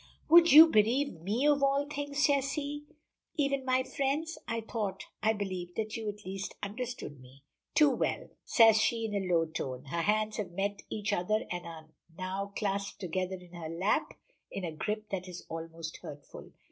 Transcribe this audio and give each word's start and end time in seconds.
"Would 0.29 0.51
you 0.51 0.65
bereave 0.67 1.21
me 1.21 1.45
of 1.45 1.61
all 1.61 1.85
things," 1.85 2.25
says 2.25 2.53
he, 2.53 2.85
"even 3.35 3.63
my 3.63 3.83
friends? 3.83 4.39
I 4.47 4.61
thought 4.61 5.03
I 5.21 5.31
believed, 5.33 5.75
that 5.75 5.95
you 5.95 6.09
at 6.09 6.25
least 6.25 6.55
understood 6.63 7.21
me." 7.21 7.43
"Too 7.75 7.91
well!" 7.91 8.29
says 8.43 8.81
she 8.81 9.05
in 9.05 9.13
a 9.13 9.31
low 9.31 9.45
tone. 9.45 9.85
Her 9.91 10.01
hands 10.01 10.37
have 10.37 10.53
met 10.53 10.81
each 10.89 11.13
other 11.13 11.45
and 11.51 11.67
are 11.67 11.91
now 12.17 12.47
clasped 12.57 12.99
together 12.99 13.35
in 13.35 13.53
her 13.53 13.69
lap 13.69 14.15
in 14.49 14.63
a 14.63 14.71
grip 14.71 15.11
that 15.11 15.27
is 15.27 15.45
almost 15.49 15.97
hurtful. 15.97 16.51